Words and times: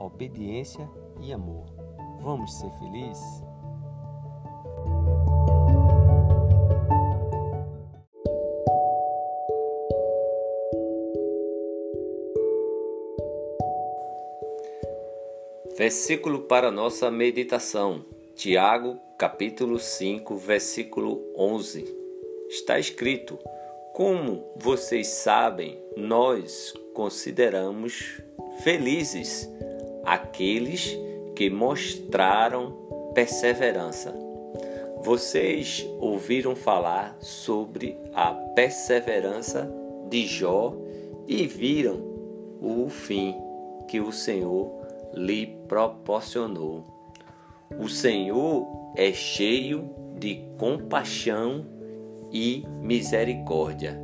obediência 0.00 0.88
e 1.20 1.32
amor. 1.32 1.66
Vamos 2.20 2.52
ser 2.58 2.70
felizes? 2.78 3.50
Versículo 15.76 16.40
para 16.40 16.70
nossa 16.70 17.10
meditação. 17.10 18.04
Tiago, 18.34 18.98
capítulo 19.16 19.78
5, 19.78 20.36
versículo 20.36 21.22
11. 21.34 21.84
Está 22.48 22.78
escrito: 22.78 23.38
Como 23.94 24.52
vocês 24.56 25.06
sabem, 25.06 25.82
nós 25.96 26.74
consideramos 26.92 28.20
felizes 28.62 29.48
aqueles 30.04 30.96
que 31.34 31.50
mostraram 31.50 32.72
perseverança. 33.14 34.14
Vocês 35.02 35.88
ouviram 35.98 36.54
falar 36.54 37.16
sobre 37.20 37.96
a 38.12 38.32
perseverança 38.32 39.70
de 40.08 40.26
Jó 40.26 40.74
e 41.26 41.46
viram 41.46 42.00
o 42.60 42.88
fim 42.90 43.34
que 43.88 44.00
o 44.00 44.12
Senhor 44.12 44.70
lhe 45.14 45.46
proporcionou. 45.66 46.84
O 47.78 47.88
Senhor 47.88 48.66
é 48.96 49.12
cheio 49.12 49.88
de 50.18 50.44
compaixão 50.58 51.64
e 52.30 52.64
misericórdia. 52.82 53.98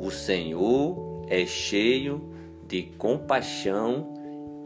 O 0.00 0.10
Senhor 0.10 1.24
é 1.28 1.44
cheio 1.44 2.32
de 2.66 2.82
compaixão 2.82 4.14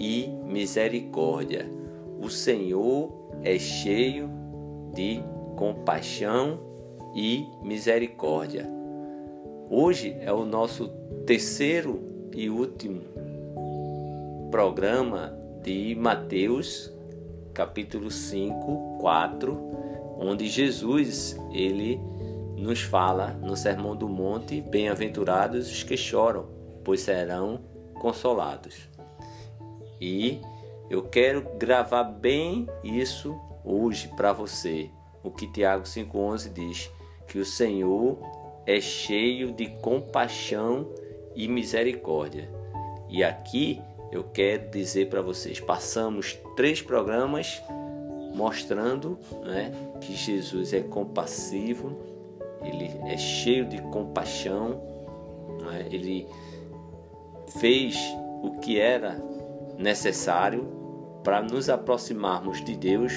e 0.00 0.28
misericórdia. 0.46 1.70
O 2.18 2.30
Senhor 2.30 3.12
é 3.42 3.58
cheio 3.58 4.30
de 4.94 5.22
compaixão 5.56 6.58
e 7.14 7.46
misericórdia. 7.62 8.66
Hoje 9.68 10.16
é 10.20 10.32
o 10.32 10.44
nosso 10.44 10.88
terceiro 11.26 12.02
e 12.34 12.48
último 12.48 13.02
programa 14.50 15.38
de 15.62 15.94
Mateus, 15.94 16.92
capítulo 17.54 18.10
5, 18.10 18.98
4, 19.00 20.16
onde 20.18 20.48
Jesus 20.48 21.38
ele 21.52 22.00
nos 22.56 22.80
fala 22.80 23.32
no 23.34 23.56
Sermão 23.56 23.94
do 23.94 24.08
Monte: 24.08 24.60
Bem-aventurados 24.60 25.70
os 25.70 25.82
que 25.82 25.96
choram, 25.96 26.46
pois 26.82 27.00
serão 27.00 27.60
consolados. 28.00 28.89
E 30.00 30.40
eu 30.88 31.02
quero 31.02 31.46
gravar 31.58 32.04
bem 32.04 32.66
isso 32.82 33.38
hoje 33.64 34.08
para 34.08 34.32
você. 34.32 34.90
O 35.22 35.30
que 35.30 35.46
Tiago 35.46 35.84
5,11 35.84 36.52
diz: 36.52 36.90
que 37.28 37.38
o 37.38 37.44
Senhor 37.44 38.18
é 38.66 38.80
cheio 38.80 39.52
de 39.52 39.66
compaixão 39.66 40.88
e 41.34 41.46
misericórdia. 41.46 42.50
E 43.08 43.22
aqui 43.22 43.80
eu 44.10 44.24
quero 44.24 44.70
dizer 44.70 45.08
para 45.08 45.22
vocês: 45.22 45.60
passamos 45.60 46.38
três 46.56 46.82
programas 46.82 47.62
mostrando 48.34 49.18
né, 49.44 49.72
que 50.00 50.14
Jesus 50.14 50.72
é 50.72 50.80
compassivo, 50.80 51.96
ele 52.62 52.90
é 53.06 53.16
cheio 53.16 53.66
de 53.66 53.80
compaixão, 53.82 54.80
né, 55.62 55.86
ele 55.90 56.26
fez 57.60 57.96
o 58.42 58.58
que 58.60 58.78
era 58.78 59.20
necessário 59.80 60.68
para 61.24 61.42
nos 61.42 61.68
aproximarmos 61.68 62.62
de 62.62 62.76
Deus. 62.76 63.12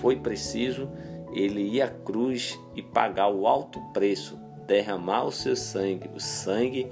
Foi 0.00 0.16
preciso 0.16 0.88
ele 1.32 1.60
ir 1.60 1.82
à 1.82 1.88
cruz 1.88 2.58
e 2.74 2.82
pagar 2.82 3.28
o 3.28 3.46
alto 3.46 3.80
preço, 3.92 4.38
derramar 4.66 5.24
o 5.24 5.32
seu 5.32 5.56
sangue, 5.56 6.08
o 6.14 6.20
sangue 6.20 6.90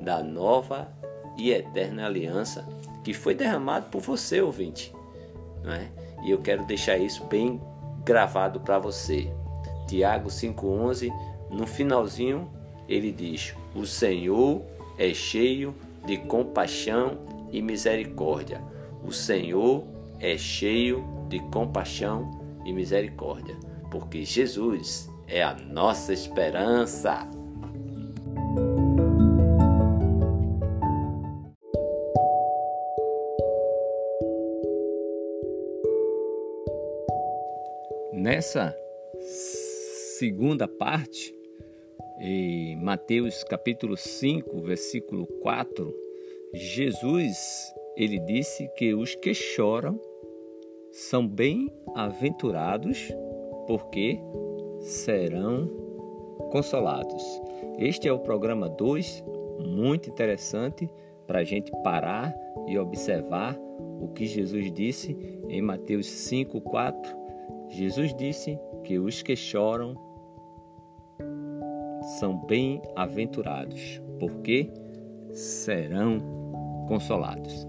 da 0.00 0.22
nova 0.22 0.88
e 1.36 1.50
eterna 1.50 2.06
aliança 2.06 2.66
que 3.02 3.12
foi 3.12 3.34
derramado 3.34 3.86
por 3.86 4.00
você, 4.00 4.40
ouvinte. 4.40 4.94
Não 5.62 5.72
é? 5.72 5.88
E 6.22 6.30
eu 6.30 6.38
quero 6.38 6.64
deixar 6.64 6.98
isso 6.98 7.24
bem 7.24 7.60
gravado 8.04 8.60
para 8.60 8.78
você. 8.78 9.30
Tiago 9.86 10.28
5,11, 10.28 11.10
no 11.50 11.66
finalzinho, 11.66 12.50
ele 12.88 13.10
diz: 13.10 13.54
O 13.74 13.86
Senhor 13.86 14.62
é 14.98 15.12
cheio 15.14 15.74
de 16.04 16.18
compaixão 16.18 17.18
e 17.52 17.62
misericórdia. 17.62 18.62
O 19.02 19.12
Senhor 19.12 19.84
é 20.18 20.36
cheio 20.36 21.04
de 21.28 21.38
compaixão 21.50 22.30
e 22.64 22.72
misericórdia, 22.72 23.56
porque 23.90 24.24
Jesus 24.24 25.08
é 25.26 25.42
a 25.42 25.54
nossa 25.54 26.12
esperança. 26.12 27.28
Nessa 38.12 38.76
segunda 40.18 40.68
parte, 40.68 41.34
em 42.20 42.76
Mateus 42.76 43.42
capítulo 43.44 43.96
5, 43.96 44.60
versículo 44.60 45.26
4, 45.40 46.09
Jesus 46.52 47.72
ele 47.96 48.18
disse 48.18 48.66
que 48.76 48.92
os 48.94 49.14
que 49.14 49.32
choram 49.32 50.00
são 50.90 51.26
bem-aventurados, 51.26 53.08
porque 53.66 54.18
serão 54.80 55.68
consolados. 56.50 57.22
Este 57.78 58.08
é 58.08 58.12
o 58.12 58.18
programa 58.18 58.68
2, 58.68 59.22
muito 59.60 60.10
interessante 60.10 60.90
para 61.26 61.40
a 61.40 61.44
gente 61.44 61.70
parar 61.84 62.34
e 62.66 62.76
observar 62.76 63.56
o 64.00 64.08
que 64.08 64.26
Jesus 64.26 64.72
disse 64.72 65.16
em 65.48 65.62
Mateus 65.62 66.06
5,4. 66.06 67.16
Jesus 67.68 68.12
disse 68.14 68.58
que 68.82 68.98
os 68.98 69.22
que 69.22 69.36
choram 69.36 69.94
são 72.18 72.36
bem-aventurados, 72.46 74.02
porque 74.18 74.72
serão 75.32 76.39
consolados. 76.90 77.68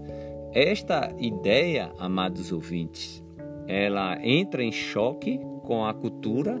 Esta 0.52 1.14
ideia, 1.16 1.92
amados 1.96 2.50
ouvintes, 2.50 3.22
ela 3.68 4.18
entra 4.20 4.64
em 4.64 4.72
choque 4.72 5.38
com 5.62 5.84
a 5.84 5.94
cultura 5.94 6.60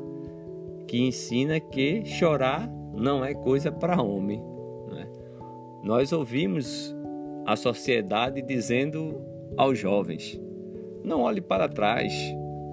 que 0.86 1.02
ensina 1.02 1.58
que 1.58 2.04
chorar 2.04 2.70
não 2.94 3.24
é 3.24 3.34
coisa 3.34 3.72
para 3.72 4.00
homem. 4.00 4.40
Né? 4.88 5.08
Nós 5.82 6.12
ouvimos 6.12 6.94
a 7.44 7.56
sociedade 7.56 8.40
dizendo 8.40 9.20
aos 9.56 9.76
jovens: 9.76 10.40
não 11.02 11.22
olhe 11.22 11.40
para 11.40 11.68
trás, 11.68 12.14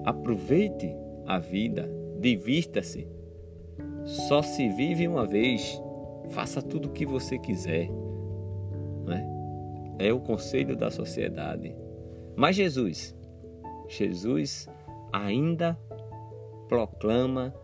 aproveite 0.04 0.94
a 1.26 1.40
vida, 1.40 1.90
divirta-se. 2.20 3.08
Só 4.04 4.40
se 4.40 4.68
vive 4.68 5.08
uma 5.08 5.26
vez, 5.26 5.82
faça 6.28 6.62
tudo 6.62 6.86
o 6.86 6.92
que 6.92 7.04
você 7.04 7.36
quiser. 7.36 7.90
É 10.00 10.10
o 10.10 10.18
conselho 10.18 10.74
da 10.74 10.90
sociedade. 10.90 11.76
Mas 12.34 12.56
Jesus, 12.56 13.14
Jesus 13.86 14.66
ainda 15.12 15.78
proclama 16.70 17.54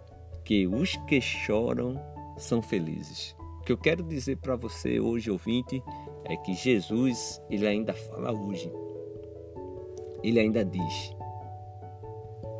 que 0.44 0.66
os 0.66 0.96
que 1.08 1.18
choram 1.18 1.98
são 2.36 2.60
felizes. 2.60 3.34
O 3.60 3.64
que 3.64 3.72
eu 3.72 3.78
quero 3.78 4.02
dizer 4.02 4.36
para 4.36 4.54
você 4.54 5.00
hoje, 5.00 5.30
ouvinte, 5.30 5.82
é 6.24 6.36
que 6.36 6.52
Jesus, 6.52 7.40
ele 7.48 7.66
ainda 7.66 7.94
fala 7.94 8.32
hoje. 8.32 8.70
Ele 10.22 10.38
ainda 10.38 10.62
diz: 10.62 11.16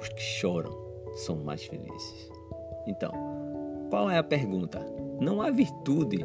os 0.00 0.08
que 0.08 0.22
choram 0.22 0.75
são 1.17 1.37
mais 1.37 1.64
felizes. 1.67 2.31
Então, 2.87 3.12
qual 3.90 4.08
é 4.11 4.17
a 4.17 4.25
pergunta? 4.25 4.81
Não 5.20 5.43
há 5.43 5.50
virtude 5.50 6.25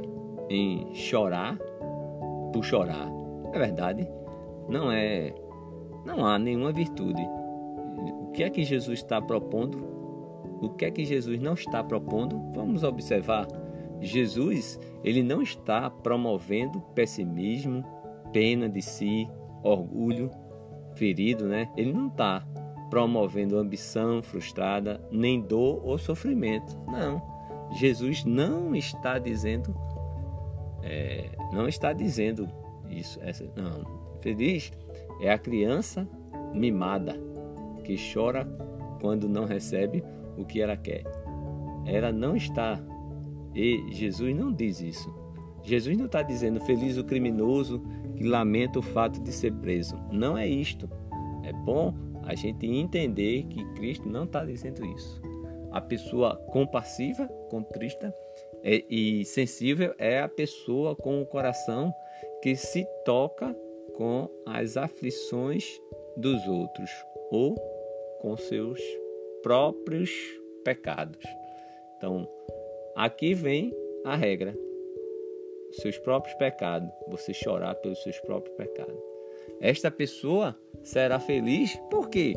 em 0.49 0.95
chorar 0.95 1.57
por 2.53 2.63
chorar. 2.63 3.20
É 3.53 3.59
verdade? 3.59 4.07
Não 4.67 4.91
é. 4.91 5.33
Não 6.05 6.25
há 6.25 6.39
nenhuma 6.39 6.71
virtude. 6.71 7.21
O 8.21 8.31
que 8.31 8.43
é 8.43 8.49
que 8.49 8.63
Jesus 8.63 8.99
está 8.99 9.21
propondo? 9.21 9.77
O 10.61 10.69
que 10.69 10.85
é 10.85 10.91
que 10.91 11.05
Jesus 11.05 11.39
não 11.39 11.53
está 11.53 11.83
propondo? 11.83 12.39
Vamos 12.53 12.83
observar. 12.83 13.47
Jesus, 13.99 14.79
ele 15.03 15.21
não 15.21 15.41
está 15.41 15.89
promovendo 15.89 16.81
pessimismo, 16.95 17.83
pena 18.31 18.67
de 18.67 18.81
si, 18.81 19.29
orgulho 19.63 20.31
ferido, 20.95 21.45
né? 21.45 21.69
Ele 21.77 21.93
não 21.93 22.07
está 22.07 22.45
promovendo 22.89 23.57
ambição 23.57 24.21
frustrada, 24.21 25.01
nem 25.11 25.39
dor 25.41 25.81
ou 25.85 25.97
sofrimento. 25.97 26.77
Não. 26.87 27.21
Jesus 27.73 28.25
não 28.25 28.75
está 28.75 29.17
dizendo, 29.17 29.73
é, 30.83 31.29
não 31.53 31.67
está 31.67 31.93
dizendo 31.93 32.49
isso. 32.91 33.19
Essa, 33.21 33.43
não. 33.55 34.19
Feliz 34.21 34.71
é 35.19 35.31
a 35.31 35.37
criança 35.37 36.07
mimada 36.53 37.15
que 37.83 37.95
chora 38.13 38.45
quando 38.99 39.27
não 39.27 39.45
recebe 39.45 40.03
o 40.37 40.45
que 40.45 40.61
ela 40.61 40.77
quer. 40.77 41.03
Ela 41.85 42.11
não 42.11 42.35
está. 42.35 42.79
E 43.55 43.91
Jesus 43.91 44.35
não 44.35 44.51
diz 44.51 44.79
isso. 44.79 45.13
Jesus 45.63 45.97
não 45.97 46.05
está 46.05 46.21
dizendo 46.21 46.59
feliz 46.61 46.97
o 46.97 47.03
criminoso 47.03 47.81
que 48.15 48.23
lamenta 48.23 48.79
o 48.79 48.81
fato 48.81 49.21
de 49.21 49.31
ser 49.31 49.53
preso. 49.53 49.95
Não 50.11 50.37
é 50.37 50.47
isto. 50.47 50.89
É 51.43 51.51
bom 51.51 51.93
a 52.23 52.35
gente 52.35 52.65
entender 52.65 53.43
que 53.43 53.63
Cristo 53.73 54.07
não 54.07 54.23
está 54.23 54.45
dizendo 54.45 54.85
isso. 54.85 55.21
A 55.71 55.81
pessoa 55.81 56.35
compassiva, 56.51 57.27
contrista 57.49 58.13
é, 58.63 58.83
e 58.89 59.25
sensível 59.25 59.93
é 59.97 60.21
a 60.21 60.27
pessoa 60.27 60.95
com 60.95 61.21
o 61.21 61.25
coração 61.25 61.93
que 62.41 62.55
se 62.55 62.85
toca 63.05 63.55
com 63.95 64.29
as 64.45 64.77
aflições 64.77 65.79
dos 66.17 66.47
outros 66.47 66.89
ou 67.29 67.55
com 68.19 68.35
seus 68.37 68.79
próprios 69.41 70.11
pecados. 70.63 71.23
Então, 71.97 72.27
aqui 72.95 73.33
vem 73.33 73.73
a 74.03 74.15
regra: 74.15 74.57
seus 75.71 75.97
próprios 75.99 76.35
pecados, 76.35 76.89
você 77.07 77.33
chorar 77.33 77.75
pelos 77.75 78.01
seus 78.03 78.19
próprios 78.21 78.55
pecados. 78.55 79.01
Esta 79.59 79.91
pessoa 79.91 80.55
será 80.83 81.19
feliz 81.19 81.75
por 81.89 82.09
quê? 82.09 82.33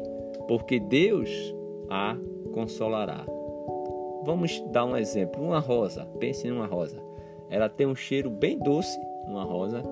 Porque 0.47 0.79
Deus 0.79 1.31
a 1.89 2.17
consolará. 2.53 3.25
Vamos 4.25 4.61
dar 4.71 4.85
um 4.85 4.97
exemplo: 4.97 5.43
uma 5.43 5.59
rosa. 5.59 6.07
Pense 6.19 6.47
em 6.47 6.53
uma 6.53 6.67
rosa. 6.67 7.03
Ela 7.51 7.69
tem 7.69 7.87
um 7.87 7.95
cheiro 7.95 8.31
bem 8.31 8.59
doce, 8.59 8.99
uma 9.27 9.45
rosa, 9.45 9.83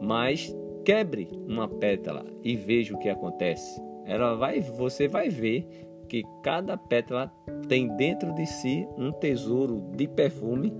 mas 0.00 0.54
quebre 0.84 1.28
uma 1.46 1.68
pétala 1.68 2.24
e 2.42 2.56
veja 2.56 2.94
o 2.94 2.98
que 2.98 3.08
acontece. 3.08 3.80
Ela 4.04 4.34
vai, 4.34 4.60
você 4.60 5.08
vai 5.08 5.28
ver 5.28 5.66
que 6.08 6.22
cada 6.42 6.76
pétala 6.76 7.32
tem 7.68 7.88
dentro 7.96 8.34
de 8.34 8.46
si 8.46 8.86
um 8.96 9.10
tesouro 9.10 9.90
de 9.96 10.06
perfume 10.06 10.72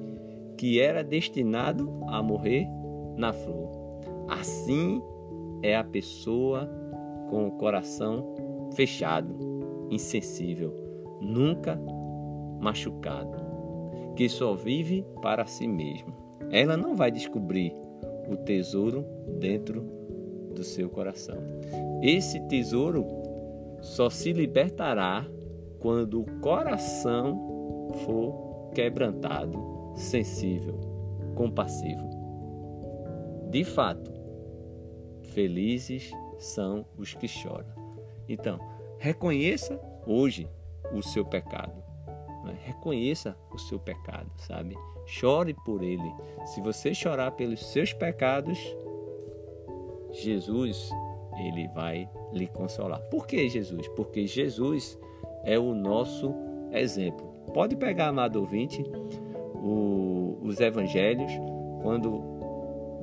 que 0.57 0.81
era 0.81 1.03
destinado 1.03 1.91
a 2.09 2.23
morrer 2.23 2.67
na 3.17 3.33
flor. 3.33 3.71
Assim 4.29 5.03
é 5.63 5.77
a 5.77 5.85
pessoa 5.85 6.69
com 7.31 7.49
o 7.49 7.53
coração 7.53 8.35
fechado, 8.75 9.37
insensível, 9.91 10.73
nunca 11.21 11.81
machucado, 12.61 13.37
que 14.15 14.29
só 14.29 14.55
vive 14.55 15.05
para 15.21 15.47
si 15.47 15.67
mesmo. 15.67 16.24
Ela 16.55 16.77
não 16.77 16.95
vai 16.95 17.11
descobrir 17.11 17.75
o 18.29 18.37
tesouro 18.37 19.05
dentro 19.41 19.82
do 20.55 20.63
seu 20.63 20.89
coração. 20.89 21.37
Esse 22.01 22.39
tesouro 22.46 23.05
só 23.81 24.08
se 24.08 24.32
libertará 24.32 25.27
quando 25.81 26.20
o 26.20 26.41
coração 26.41 27.91
for 28.05 28.70
quebrantado, 28.73 29.58
sensível, 29.96 30.79
compassivo. 31.34 32.08
De 33.51 33.65
fato, 33.65 34.13
felizes 35.32 36.13
são 36.39 36.87
os 36.96 37.15
que 37.15 37.27
choram. 37.27 37.75
Então, 38.29 38.61
reconheça 39.01 39.77
hoje 40.06 40.49
o 40.93 41.03
seu 41.03 41.25
pecado. 41.25 41.82
Né? 42.44 42.56
Reconheça 42.63 43.36
o 43.53 43.58
seu 43.58 43.79
pecado, 43.79 44.31
sabe? 44.36 44.77
Chore 45.06 45.55
por 45.65 45.82
ele. 45.82 46.13
Se 46.46 46.60
você 46.60 46.94
chorar 46.94 47.32
pelos 47.32 47.65
seus 47.67 47.93
pecados, 47.93 48.58
Jesus, 50.13 50.91
ele 51.39 51.69
vai 51.69 52.08
lhe 52.32 52.46
consolar. 52.46 53.01
Por 53.10 53.27
que 53.27 53.48
Jesus? 53.48 53.89
Porque 53.89 54.27
Jesus 54.27 54.98
é 55.44 55.58
o 55.58 55.74
nosso 55.74 56.34
exemplo. 56.72 57.27
Pode 57.53 57.77
pegar, 57.77 58.08
amado 58.08 58.41
ouvinte, 58.41 58.84
o, 59.55 60.39
os 60.43 60.60
evangelhos, 60.60 61.31
quando 61.82 62.22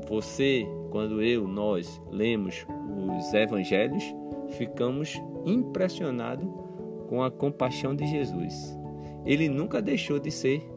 você, 0.07 0.67
quando 0.89 1.21
eu, 1.21 1.47
nós 1.47 2.01
lemos 2.09 2.65
os 3.17 3.33
evangelhos, 3.33 4.03
ficamos 4.49 5.21
impressionados 5.45 6.47
com 7.07 7.23
a 7.23 7.31
compaixão 7.31 7.95
de 7.95 8.05
Jesus. 8.05 8.80
Ele 9.25 9.47
nunca 9.49 9.81
deixou 9.81 10.19
de 10.19 10.31
ser, 10.31 10.69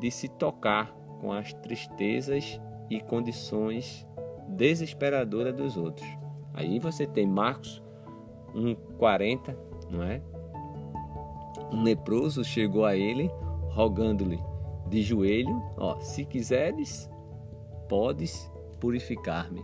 de 0.00 0.10
se 0.10 0.28
tocar 0.28 0.92
com 1.20 1.32
as 1.32 1.52
tristezas 1.54 2.60
e 2.90 3.00
condições 3.00 4.06
desesperadoras 4.48 5.54
dos 5.54 5.76
outros. 5.76 6.06
Aí 6.52 6.78
você 6.78 7.06
tem 7.06 7.26
Marcos 7.26 7.82
1,40, 8.54 9.56
não 9.90 10.02
é? 10.02 10.22
Um 11.72 11.82
leproso 11.82 12.44
chegou 12.44 12.84
a 12.84 12.96
ele, 12.96 13.30
rogando-lhe 13.70 14.38
de 14.88 15.02
joelho: 15.02 15.62
ó, 15.76 15.98
se 15.98 16.24
quiseres, 16.24 17.10
podes 17.88 18.50
purificar-me. 18.80 19.62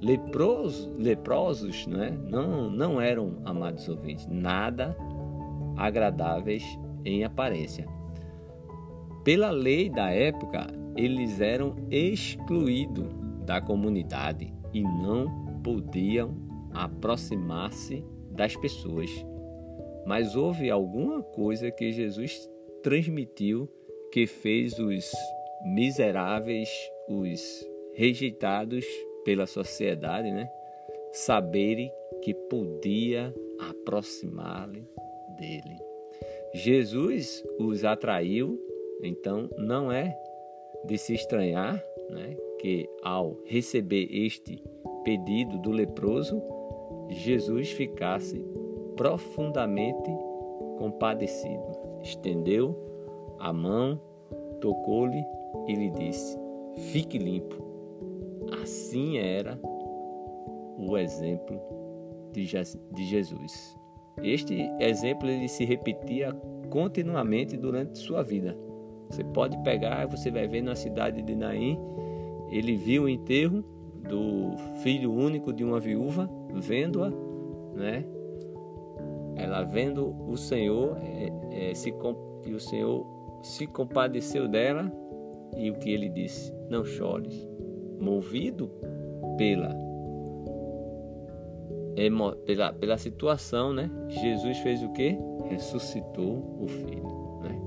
Leprosos, 0.00 0.90
leprosos 0.96 1.86
né, 1.86 2.10
não, 2.10 2.70
não 2.70 3.00
eram, 3.00 3.42
amados 3.44 3.86
ouvintes, 3.88 4.26
nada 4.26 4.96
agradáveis 5.76 6.64
em 7.04 7.24
aparência. 7.24 7.86
Pela 9.24 9.50
lei 9.50 9.88
da 9.90 10.10
época, 10.10 10.66
eles 10.96 11.40
eram 11.40 11.76
excluídos 11.90 13.06
da 13.44 13.60
comunidade, 13.60 14.52
e 14.72 14.82
não 14.82 15.26
podiam 15.62 16.34
aproximar-se 16.72 18.04
das 18.30 18.56
pessoas. 18.56 19.10
Mas 20.06 20.34
houve 20.36 20.70
alguma 20.70 21.22
coisa 21.22 21.70
que 21.70 21.92
Jesus 21.92 22.48
transmitiu 22.82 23.68
que 24.12 24.26
fez 24.26 24.78
os 24.78 25.10
miseráveis, 25.64 26.68
os 27.08 27.40
rejeitados 27.94 28.84
pela 29.24 29.46
sociedade, 29.46 30.30
né, 30.30 30.48
saberem 31.12 31.92
que 32.22 32.32
podia 32.32 33.34
aproximar-lhe 33.58 34.88
dele. 35.38 35.89
Jesus 36.52 37.44
os 37.58 37.84
atraiu, 37.84 38.58
então 39.02 39.48
não 39.56 39.90
é 39.92 40.16
de 40.84 40.98
se 40.98 41.14
estranhar 41.14 41.82
né, 42.10 42.36
que 42.58 42.88
ao 43.02 43.36
receber 43.44 44.08
este 44.10 44.62
pedido 45.04 45.58
do 45.58 45.70
leproso, 45.70 46.42
Jesus 47.08 47.70
ficasse 47.70 48.44
profundamente 48.96 50.10
compadecido. 50.78 51.78
Estendeu 52.02 52.76
a 53.38 53.52
mão, 53.52 54.00
tocou-lhe 54.60 55.24
e 55.66 55.74
lhe 55.74 55.90
disse: 55.90 56.36
Fique 56.90 57.18
limpo. 57.18 57.64
Assim 58.62 59.18
era 59.18 59.58
o 60.76 60.96
exemplo 60.96 61.60
de 62.32 62.44
Jesus. 62.44 63.79
Este 64.22 64.68
exemplo 64.80 65.28
ele 65.28 65.48
se 65.48 65.64
repetia 65.64 66.32
continuamente 66.68 67.56
durante 67.56 67.98
sua 67.98 68.22
vida. 68.22 68.56
Você 69.08 69.24
pode 69.24 69.56
pegar, 69.62 70.06
você 70.06 70.30
vai 70.30 70.46
ver 70.46 70.62
na 70.62 70.74
cidade 70.74 71.22
de 71.22 71.34
Naim, 71.34 71.78
ele 72.50 72.76
viu 72.76 73.04
o 73.04 73.08
enterro 73.08 73.64
do 74.08 74.56
filho 74.82 75.12
único 75.12 75.52
de 75.52 75.64
uma 75.64 75.80
viúva, 75.80 76.28
vendo-a, 76.54 77.10
né? 77.74 78.04
Ela 79.36 79.62
vendo 79.62 80.14
o 80.28 80.36
Senhor, 80.36 80.96
é, 80.98 81.70
é, 81.70 81.74
se, 81.74 81.92
e 82.46 82.52
o 82.52 82.60
Senhor 82.60 83.06
se 83.42 83.66
compadeceu 83.66 84.46
dela 84.46 84.92
e 85.56 85.70
o 85.70 85.74
que 85.74 85.90
ele 85.90 86.08
disse: 86.08 86.52
Não 86.68 86.84
chores. 86.84 87.48
Movido 88.00 88.70
pela 89.36 89.74
pela, 92.46 92.72
pela 92.72 92.96
situação, 92.96 93.72
né? 93.72 93.90
Jesus 94.08 94.58
fez 94.58 94.82
o 94.82 94.92
que? 94.92 95.18
Ressuscitou 95.48 96.56
o 96.60 96.66
filho. 96.66 97.40
Né? 97.42 97.60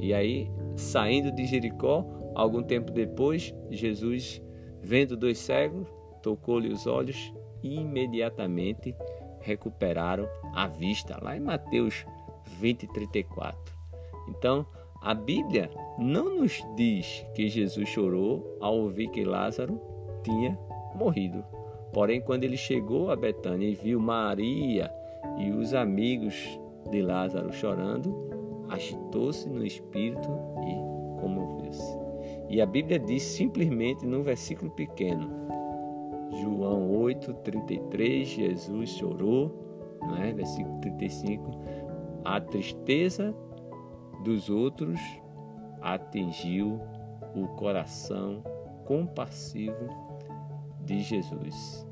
E 0.00 0.12
aí, 0.12 0.50
saindo 0.76 1.32
de 1.32 1.46
Jericó, 1.46 2.04
algum 2.34 2.62
tempo 2.62 2.92
depois, 2.92 3.54
Jesus, 3.70 4.42
vendo 4.82 5.16
dois 5.16 5.38
cegos, 5.38 5.86
tocou-lhe 6.22 6.72
os 6.72 6.86
olhos 6.86 7.32
e 7.62 7.76
imediatamente 7.76 8.94
recuperaram 9.40 10.28
a 10.54 10.66
vista, 10.66 11.18
lá 11.22 11.36
em 11.36 11.40
Mateus 11.40 12.04
20, 12.60 12.86
34. 12.88 13.74
Então, 14.28 14.66
a 15.00 15.14
Bíblia 15.14 15.70
não 15.98 16.40
nos 16.40 16.62
diz 16.76 17.24
que 17.34 17.48
Jesus 17.48 17.88
chorou 17.88 18.58
ao 18.60 18.76
ouvir 18.76 19.08
que 19.08 19.24
Lázaro 19.24 19.80
tinha 20.22 20.58
morrido. 20.94 21.44
Porém, 21.92 22.20
quando 22.20 22.44
ele 22.44 22.56
chegou 22.56 23.10
a 23.10 23.16
Betânia 23.16 23.68
e 23.68 23.74
viu 23.74 23.98
Maria 23.98 24.92
e 25.38 25.50
os 25.50 25.74
amigos 25.74 26.58
de 26.90 27.02
Lázaro 27.02 27.52
chorando, 27.52 28.28
agitou-se 28.68 29.48
no 29.48 29.64
espírito 29.64 30.28
e 30.66 31.20
comoveu-se. 31.20 31.98
E 32.48 32.60
a 32.60 32.66
Bíblia 32.66 32.98
diz 32.98 33.22
simplesmente 33.22 34.06
no 34.06 34.22
versículo 34.22 34.70
pequeno, 34.70 35.30
João 36.40 36.90
8, 36.90 37.34
33, 37.34 38.28
Jesus 38.28 38.90
chorou, 38.90 39.98
não 40.00 40.16
é? 40.16 40.32
versículo 40.32 40.78
35, 40.80 41.50
a 42.24 42.40
tristeza 42.40 43.34
dos 44.24 44.50
outros 44.50 45.00
atingiu 45.80 46.80
o 47.34 47.46
coração 47.48 48.42
compassivo 48.84 50.07
de 50.88 51.02
Jesus. 51.02 51.86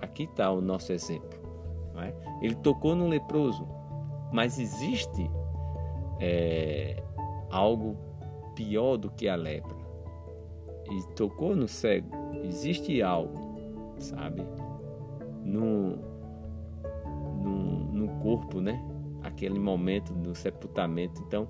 Aqui 0.00 0.24
está 0.24 0.50
o 0.50 0.60
nosso 0.60 0.92
exemplo. 0.92 1.38
É? 1.96 2.14
Ele 2.40 2.54
tocou 2.54 2.96
no 2.96 3.06
leproso, 3.06 3.68
mas 4.32 4.58
existe 4.58 5.30
é, 6.18 7.02
algo 7.50 7.96
pior 8.54 8.96
do 8.96 9.10
que 9.10 9.28
a 9.28 9.36
lepra. 9.36 9.76
Ele 10.90 11.02
tocou 11.14 11.54
no 11.54 11.68
cego, 11.68 12.08
existe 12.42 13.02
algo, 13.02 13.38
sabe, 13.98 14.42
no, 15.44 15.96
no, 17.42 17.92
no 17.92 18.08
corpo, 18.20 18.60
né? 18.60 18.82
Aquele 19.22 19.58
momento 19.58 20.12
do 20.14 20.34
sepultamento. 20.34 21.22
Então, 21.26 21.46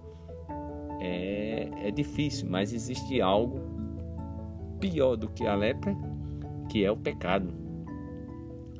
é, 1.00 1.68
é 1.84 1.90
difícil, 1.90 2.48
mas 2.50 2.72
existe 2.72 3.20
algo 3.20 3.60
pior 4.80 5.16
do 5.16 5.28
que 5.28 5.46
a 5.46 5.54
lepra, 5.54 5.96
que 6.72 6.82
é 6.82 6.90
o 6.90 6.96
pecado. 6.96 7.52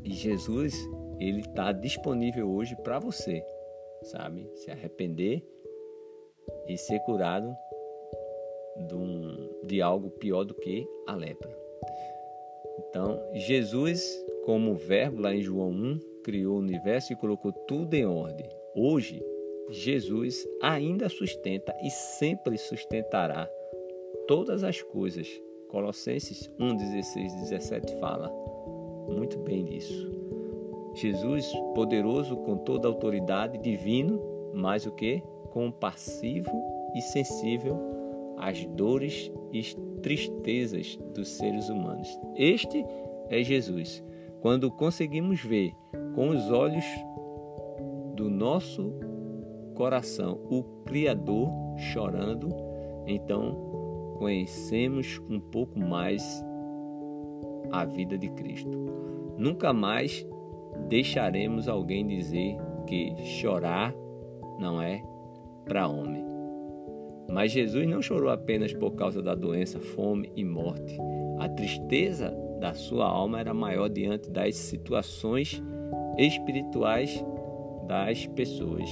E 0.03 0.15
Jesus, 0.15 0.75
ele 1.21 1.41
está 1.41 1.71
disponível 1.73 2.51
hoje 2.51 2.75
para 2.77 2.99
você, 2.99 3.45
sabe? 4.05 4.51
Se 4.55 4.71
arrepender 4.71 5.45
e 6.67 6.79
ser 6.79 7.01
curado 7.01 7.55
de, 8.89 8.95
um, 8.95 9.61
de 9.63 9.83
algo 9.83 10.09
pior 10.09 10.43
do 10.45 10.55
que 10.55 10.89
a 11.07 11.15
lepra. 11.15 11.55
Então, 12.79 13.23
Jesus, 13.35 14.03
como 14.47 14.75
verbo 14.75 15.21
lá 15.21 15.35
em 15.35 15.43
João 15.43 15.71
1, 15.71 16.01
criou 16.25 16.57
o 16.57 16.61
universo 16.61 17.13
e 17.13 17.17
colocou 17.17 17.53
tudo 17.53 17.93
em 17.93 18.07
ordem. 18.07 18.49
Hoje, 18.75 19.23
Jesus 19.69 20.49
ainda 20.63 21.11
sustenta 21.11 21.77
e 21.83 21.91
sempre 21.91 22.57
sustentará 22.57 23.47
todas 24.27 24.65
as 24.65 24.81
coisas. 24.81 25.29
Colossenses 25.73 26.50
1, 26.61 26.76
16 26.76 27.35
17 27.35 27.97
fala 27.97 28.31
muito 29.09 29.38
bem 29.38 29.64
disso. 29.64 30.12
Jesus, 30.95 31.50
poderoso 31.75 32.37
com 32.37 32.59
toda 32.59 32.87
a 32.87 32.91
autoridade, 32.91 33.57
divino, 33.57 34.21
mais 34.52 34.85
o 34.85 34.93
que? 34.93 35.23
Compassivo 35.50 36.50
e 36.95 37.00
sensível 37.00 38.35
às 38.37 38.62
dores 38.67 39.33
e 39.50 39.62
tristezas 40.02 40.99
dos 41.14 41.29
seres 41.29 41.71
humanos. 41.71 42.21
Este 42.37 42.85
é 43.31 43.43
Jesus. 43.43 44.05
Quando 44.43 44.71
conseguimos 44.71 45.41
ver 45.41 45.73
com 46.14 46.29
os 46.29 46.50
olhos 46.50 46.85
do 48.14 48.29
nosso 48.29 48.93
coração 49.75 50.38
o 50.50 50.62
Criador 50.85 51.49
chorando, 51.79 52.50
então 53.07 53.72
conhecemos 54.23 55.21
um 55.29 55.41
pouco 55.41 55.76
mais 55.81 56.23
a 57.73 57.85
vida 57.85 58.17
de 58.17 58.29
Cristo. 58.29 58.71
Nunca 59.37 59.73
mais 59.73 60.25
deixaremos 60.88 61.67
alguém 61.69 62.07
dizer 62.07 62.57
que 62.87 63.17
chorar 63.25 63.93
não 64.61 64.81
é 64.81 65.02
para 65.64 65.88
homem. 65.88 66.25
Mas 67.33 67.50
Jesus 67.50 67.85
não 67.88 68.00
chorou 68.00 68.31
apenas 68.31 68.73
por 68.73 68.93
causa 68.93 69.21
da 69.21 69.35
doença, 69.35 69.81
fome 69.81 70.31
e 70.37 70.45
morte. 70.45 70.97
A 71.41 71.49
tristeza 71.49 72.31
da 72.61 72.75
sua 72.75 73.07
alma 73.07 73.41
era 73.41 73.52
maior 73.52 73.88
diante 73.88 74.31
das 74.31 74.55
situações 74.55 75.61
espirituais 76.17 77.25
das 77.88 78.25
pessoas. 78.29 78.88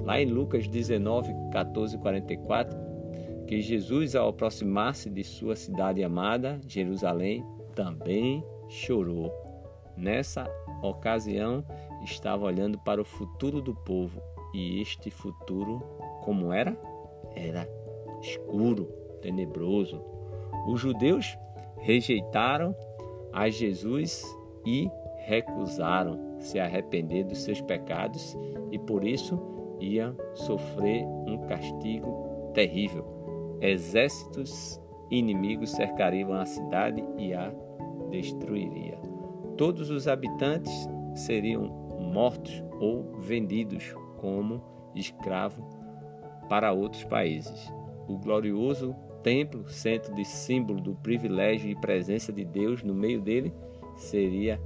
Lá 0.00 0.20
em 0.20 0.26
Lucas 0.26 0.66
19, 0.66 1.32
14 1.52 1.96
44, 1.98 2.87
que 3.48 3.62
Jesus, 3.62 4.14
ao 4.14 4.28
aproximar-se 4.28 5.08
de 5.08 5.24
sua 5.24 5.56
cidade 5.56 6.04
amada, 6.04 6.60
Jerusalém, 6.66 7.42
também 7.74 8.44
chorou. 8.68 9.32
Nessa 9.96 10.46
ocasião, 10.82 11.64
estava 12.04 12.44
olhando 12.44 12.78
para 12.78 13.00
o 13.00 13.06
futuro 13.06 13.62
do 13.62 13.74
povo 13.74 14.20
e 14.54 14.82
este 14.82 15.10
futuro, 15.10 15.82
como 16.22 16.52
era? 16.52 16.78
Era 17.34 17.66
escuro, 18.20 18.84
tenebroso. 19.22 19.98
Os 20.68 20.78
judeus 20.78 21.36
rejeitaram 21.78 22.76
a 23.32 23.48
Jesus 23.48 24.22
e 24.66 24.90
recusaram 25.24 26.36
se 26.38 26.60
arrepender 26.60 27.24
dos 27.24 27.38
seus 27.38 27.62
pecados 27.62 28.36
e 28.70 28.78
por 28.78 29.04
isso 29.04 29.40
iam 29.80 30.14
sofrer 30.34 31.02
um 31.02 31.46
castigo 31.46 32.50
terrível. 32.52 33.17
Exércitos 33.60 34.80
inimigos 35.10 35.70
cercariam 35.70 36.32
a 36.32 36.44
cidade 36.44 37.04
e 37.16 37.34
a 37.34 37.52
destruiria. 38.10 38.98
Todos 39.56 39.90
os 39.90 40.06
habitantes 40.06 40.72
seriam 41.14 41.66
mortos 42.12 42.62
ou 42.80 43.18
vendidos 43.18 43.94
como 44.18 44.62
escravo 44.94 45.62
para 46.48 46.72
outros 46.72 47.04
países. 47.04 47.72
O 48.06 48.16
glorioso 48.16 48.94
templo, 49.22 49.68
centro 49.68 50.14
de 50.14 50.24
símbolo 50.24 50.80
do 50.80 50.94
privilégio 50.94 51.70
e 51.70 51.74
presença 51.74 52.32
de 52.32 52.44
Deus 52.44 52.82
no 52.82 52.94
meio 52.94 53.20
dele, 53.20 53.52
seria 53.96 54.60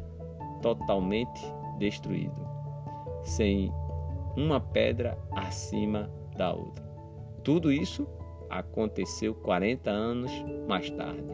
totalmente 0.60 1.42
destruído, 1.78 2.46
sem 3.22 3.72
uma 4.36 4.60
pedra 4.60 5.18
acima 5.32 6.10
da 6.36 6.52
outra. 6.52 6.84
Tudo 7.42 7.72
isso 7.72 8.06
aconteceu 8.52 9.34
40 9.34 9.90
anos 9.90 10.30
mais 10.68 10.90
tarde. 10.90 11.24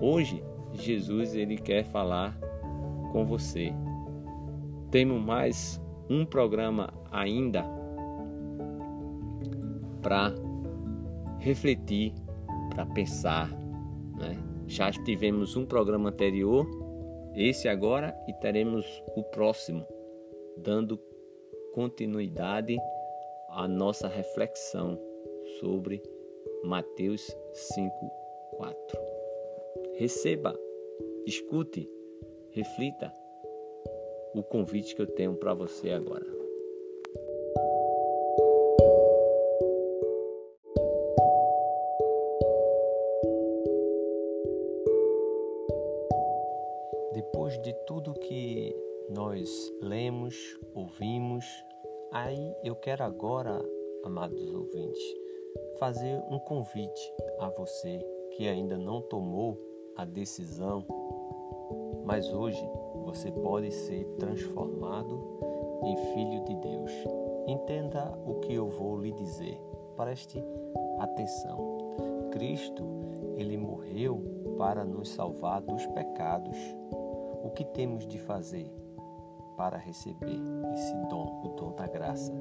Hoje, 0.00 0.44
Jesus 0.74 1.34
ele 1.34 1.56
quer 1.56 1.84
falar 1.84 2.38
com 3.12 3.24
você. 3.24 3.72
Temos 4.90 5.20
mais 5.22 5.80
um 6.08 6.26
programa 6.26 6.92
ainda 7.10 7.64
para 10.02 10.34
refletir, 11.38 12.12
para 12.70 12.84
pensar. 12.84 13.50
Né? 14.18 14.36
Já 14.66 14.90
tivemos 14.92 15.56
um 15.56 15.64
programa 15.64 16.10
anterior, 16.10 16.66
esse 17.34 17.68
agora, 17.68 18.14
e 18.28 18.34
teremos 18.34 18.84
o 19.16 19.22
próximo, 19.22 19.86
dando 20.58 21.00
continuidade 21.72 22.76
à 23.50 23.66
nossa 23.66 24.08
reflexão 24.08 25.05
sobre 25.60 26.02
Mateus 26.64 27.36
5:4. 27.52 29.00
Receba, 29.94 30.58
escute, 31.26 31.88
reflita 32.50 33.12
o 34.34 34.42
convite 34.42 34.94
que 34.94 35.02
eu 35.02 35.06
tenho 35.06 35.34
para 35.36 35.54
você 35.54 35.90
agora. 35.90 36.26
Depois 47.12 47.58
de 47.62 47.72
tudo 47.86 48.12
que 48.12 48.74
nós 49.08 49.72
lemos, 49.80 50.36
ouvimos, 50.74 51.44
aí 52.12 52.54
eu 52.62 52.76
quero 52.76 53.04
agora, 53.04 53.58
amados 54.04 54.52
ouvintes, 54.52 55.25
fazer 55.78 56.22
um 56.28 56.38
convite 56.38 57.12
a 57.38 57.48
você 57.50 57.98
que 58.36 58.48
ainda 58.48 58.76
não 58.76 59.00
tomou 59.02 59.58
a 59.96 60.04
decisão, 60.04 60.84
mas 62.04 62.32
hoje 62.32 62.62
você 63.04 63.30
pode 63.30 63.70
ser 63.70 64.04
transformado 64.18 65.38
em 65.84 65.96
filho 66.14 66.44
de 66.44 66.54
Deus. 66.56 66.90
Entenda 67.46 68.18
o 68.26 68.40
que 68.40 68.54
eu 68.54 68.68
vou 68.68 69.00
lhe 69.00 69.12
dizer. 69.12 69.60
Preste 69.96 70.42
atenção. 70.98 72.28
Cristo, 72.30 72.84
ele 73.36 73.56
morreu 73.56 74.22
para 74.58 74.84
nos 74.84 75.10
salvar 75.10 75.62
dos 75.62 75.86
pecados. 75.86 76.56
O 77.42 77.50
que 77.50 77.64
temos 77.64 78.06
de 78.06 78.18
fazer 78.18 78.70
para 79.56 79.76
receber 79.76 80.38
esse 80.74 80.94
dom, 81.08 81.42
o 81.44 81.48
dom 81.56 81.72
da 81.72 81.86
graça? 81.86 82.32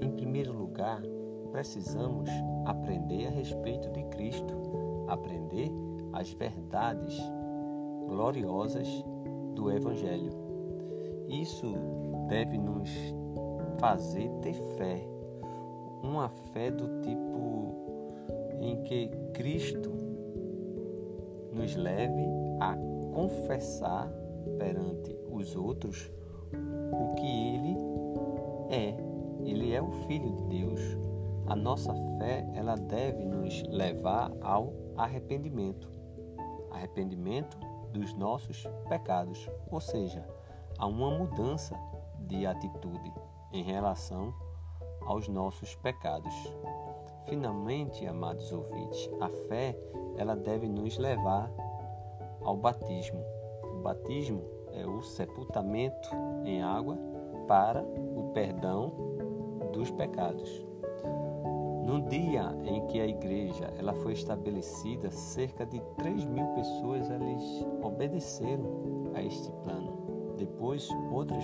Em 0.00 0.10
primeiro 0.10 0.52
lugar, 0.52 1.02
precisamos 1.50 2.28
aprender 2.64 3.26
a 3.26 3.30
respeito 3.30 3.90
de 3.90 4.02
Cristo, 4.04 4.54
aprender 5.08 5.70
as 6.12 6.30
verdades 6.32 7.18
gloriosas 8.06 8.88
do 9.54 9.70
Evangelho. 9.70 10.32
Isso 11.28 11.74
deve 12.28 12.56
nos 12.56 12.90
fazer 13.78 14.30
ter 14.40 14.54
fé, 14.76 15.06
uma 16.02 16.28
fé 16.52 16.70
do 16.70 17.00
tipo 17.02 17.38
em 18.60 18.82
que 18.82 19.08
Cristo 19.34 19.90
nos 21.52 21.76
leve 21.76 22.24
a 22.60 22.76
confessar 23.12 24.10
perante 24.58 25.16
os 25.30 25.54
outros 25.56 26.10
o 26.92 27.14
que 27.14 27.26
Ele 27.26 27.76
é. 28.70 28.96
Ele 29.44 29.72
é 29.72 29.80
o 29.80 29.90
Filho 30.06 30.32
de 30.32 30.42
Deus. 30.44 30.80
A 31.48 31.56
nossa 31.56 31.94
fé 32.18 32.46
ela 32.52 32.74
deve 32.74 33.24
nos 33.24 33.62
levar 33.62 34.30
ao 34.42 34.70
arrependimento. 34.98 35.90
Arrependimento 36.70 37.58
dos 37.90 38.12
nossos 38.12 38.66
pecados, 38.86 39.48
ou 39.70 39.80
seja, 39.80 40.28
há 40.78 40.86
uma 40.86 41.10
mudança 41.10 41.74
de 42.20 42.44
atitude 42.44 43.10
em 43.50 43.62
relação 43.62 44.34
aos 45.06 45.26
nossos 45.26 45.74
pecados. 45.76 46.34
Finalmente, 47.24 48.06
amados 48.06 48.52
ouvintes, 48.52 49.08
a 49.18 49.30
fé 49.48 49.74
ela 50.18 50.36
deve 50.36 50.68
nos 50.68 50.98
levar 50.98 51.50
ao 52.42 52.58
batismo. 52.58 53.24
O 53.64 53.80
batismo 53.80 54.44
é 54.72 54.86
o 54.86 55.00
sepultamento 55.00 56.10
em 56.44 56.62
água 56.62 56.98
para 57.46 57.82
o 57.82 58.32
perdão 58.34 58.92
dos 59.72 59.90
pecados. 59.90 60.67
No 61.88 62.02
dia 62.02 62.54
em 62.66 62.86
que 62.86 63.00
a 63.00 63.06
igreja 63.06 63.72
ela 63.78 63.94
foi 63.94 64.12
estabelecida, 64.12 65.10
cerca 65.10 65.64
de 65.64 65.80
3 65.96 66.26
mil 66.26 66.46
pessoas 66.48 67.08
eles 67.08 67.66
obedeceram 67.82 69.10
a 69.14 69.22
este 69.22 69.50
plano. 69.62 70.34
Depois, 70.36 70.86
outras 71.10 71.42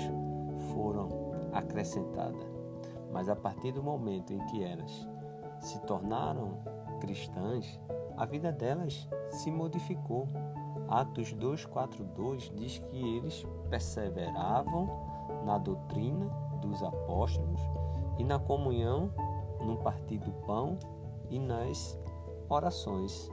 foram 0.75 1.09
acrescentadas. 1.51 2.47
Mas 3.11 3.31
a 3.31 3.35
partir 3.35 3.73
do 3.73 3.83
momento 3.83 4.35
em 4.35 4.47
que 4.49 4.63
elas 4.63 5.09
se 5.61 5.81
tornaram 5.87 6.59
cristãs, 7.01 7.81
a 8.15 8.27
vida 8.27 8.53
delas 8.53 9.09
se 9.31 9.51
modificou. 9.51 10.29
Atos 10.89 11.33
2:42 11.33 12.53
diz 12.55 12.81
que 12.91 13.17
eles 13.17 13.47
perseveravam 13.71 14.91
na 15.47 15.57
doutrina 15.57 16.27
dos 16.61 16.83
apóstolos 16.83 17.63
e 18.19 18.25
na 18.25 18.39
comunhão 18.39 19.11
no 19.65 19.77
partir 19.77 20.19
do 20.19 20.33
pão 20.47 20.79
e 21.31 21.39
nas 21.39 21.99
orações. 22.49 23.31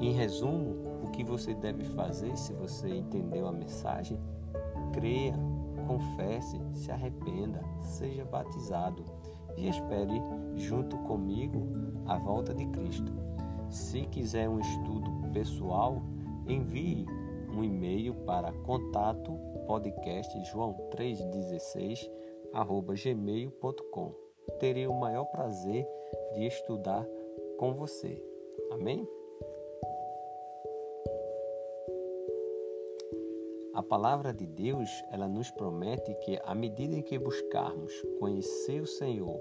Em 0.00 0.12
resumo, 0.12 0.76
o 1.04 1.10
que 1.10 1.22
você 1.22 1.54
deve 1.54 1.84
fazer 1.84 2.36
se 2.36 2.52
você 2.52 2.88
entendeu 2.88 3.46
a 3.46 3.52
mensagem? 3.52 4.18
Creia, 4.92 5.34
confesse, 5.86 6.60
se 6.72 6.90
arrependa, 6.90 7.62
seja 7.80 8.24
batizado 8.24 9.04
e 9.56 9.68
espere 9.68 10.20
junto 10.56 10.96
comigo 10.98 11.66
a 12.06 12.18
volta 12.18 12.54
de 12.54 12.66
Cristo. 12.66 13.12
Se 13.68 14.02
quiser 14.06 14.48
um 14.48 14.58
estudo 14.58 15.10
pessoal, 15.32 16.02
envie 16.46 17.06
um 17.52 17.62
e-mail 17.62 18.14
para 18.26 18.52
contato 18.52 19.32
podcast 19.66 20.44
joão 20.44 20.74
316 20.90 22.10
gmail.com 23.02 24.23
terei 24.58 24.86
o 24.86 24.94
maior 24.94 25.24
prazer 25.26 25.86
de 26.34 26.46
estudar 26.46 27.06
com 27.58 27.74
você. 27.74 28.22
Amém? 28.70 29.08
A 33.74 33.82
palavra 33.82 34.32
de 34.32 34.46
Deus, 34.46 34.88
ela 35.10 35.26
nos 35.26 35.50
promete 35.50 36.14
que 36.20 36.40
à 36.44 36.54
medida 36.54 36.94
em 36.94 37.02
que 37.02 37.18
buscarmos 37.18 37.92
conhecer 38.20 38.80
o 38.80 38.86
Senhor, 38.86 39.40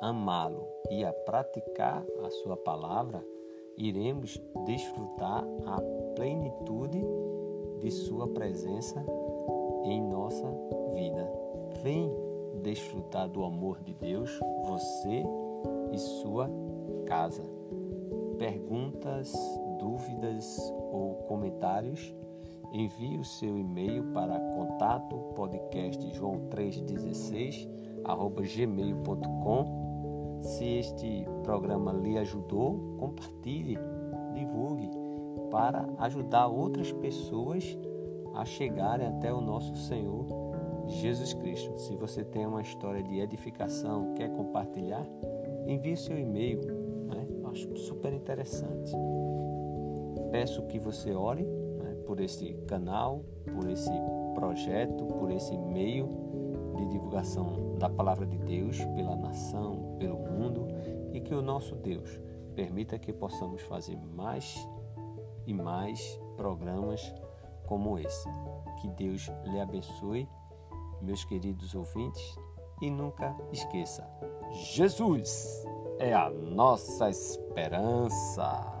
amá-lo 0.00 0.66
e 0.90 1.04
a 1.04 1.12
praticar 1.12 2.02
a 2.24 2.30
sua 2.30 2.56
palavra, 2.56 3.22
iremos 3.76 4.40
desfrutar 4.64 5.44
a 5.66 5.80
plenitude 6.16 7.04
de 7.80 7.90
sua 7.90 8.26
presença 8.28 9.04
em 9.84 10.02
nossa 10.02 10.46
vida. 10.94 11.30
Vem 11.82 12.10
desfrutar 12.58 13.28
do 13.28 13.44
amor 13.44 13.80
de 13.80 13.94
Deus, 13.94 14.30
você 14.66 15.24
e 15.92 15.98
sua 15.98 16.50
casa. 17.06 17.42
Perguntas, 18.38 19.32
dúvidas 19.78 20.58
ou 20.92 21.14
comentários? 21.28 22.14
Envie 22.72 23.18
o 23.18 23.24
seu 23.24 23.58
e-mail 23.58 24.04
para 24.12 24.38
contato 24.38 25.16
podcast 25.34 26.14
joão 26.14 26.48
316 26.50 27.68
gmail.com. 28.54 30.38
Se 30.42 30.64
este 30.64 31.26
programa 31.42 31.92
lhe 31.92 32.18
ajudou, 32.18 32.96
compartilhe, 32.98 33.78
divulgue 34.34 34.90
para 35.50 35.88
ajudar 35.98 36.46
outras 36.46 36.92
pessoas 36.92 37.76
a 38.34 38.44
chegarem 38.44 39.06
até 39.06 39.32
o 39.32 39.40
nosso 39.40 39.74
Senhor 39.74 40.26
Jesus 40.88 41.34
Cristo. 41.34 41.78
Se 41.78 41.94
você 41.96 42.24
tem 42.24 42.46
uma 42.46 42.62
história 42.62 43.02
de 43.02 43.20
edificação, 43.20 44.14
quer 44.14 44.30
compartilhar, 44.30 45.06
envie 45.66 45.96
seu 45.96 46.18
e-mail. 46.18 46.60
Né? 47.06 47.26
Acho 47.50 47.76
super 47.76 48.12
interessante. 48.12 48.92
Peço 50.30 50.66
que 50.66 50.78
você 50.78 51.12
ore 51.14 51.44
né, 51.44 51.94
por 52.06 52.20
esse 52.20 52.54
canal, 52.66 53.24
por 53.54 53.68
esse 53.70 53.90
projeto, 54.34 55.04
por 55.04 55.30
esse 55.30 55.56
meio 55.56 56.08
de 56.76 56.86
divulgação 56.86 57.76
da 57.78 57.88
palavra 57.88 58.26
de 58.26 58.38
Deus 58.38 58.78
pela 58.94 59.16
nação, 59.16 59.96
pelo 59.98 60.18
mundo 60.18 60.66
e 61.12 61.20
que 61.20 61.34
o 61.34 61.42
nosso 61.42 61.74
Deus 61.74 62.20
permita 62.54 62.98
que 62.98 63.12
possamos 63.12 63.62
fazer 63.62 63.96
mais 63.96 64.68
e 65.46 65.54
mais 65.54 66.20
programas 66.36 67.12
como 67.66 67.98
esse. 67.98 68.28
Que 68.80 68.88
Deus 68.88 69.30
lhe 69.44 69.60
abençoe, 69.60 70.28
meus 71.00 71.24
queridos 71.24 71.74
ouvintes, 71.74 72.36
e 72.80 72.90
nunca 72.90 73.36
esqueça: 73.52 74.08
Jesus 74.50 75.64
é 75.98 76.14
a 76.14 76.30
nossa 76.30 77.10
esperança. 77.10 78.77